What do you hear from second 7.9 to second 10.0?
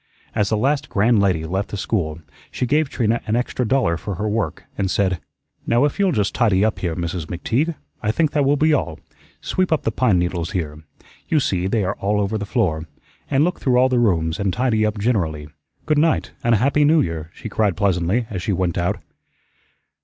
I think that will be all. Sweep up the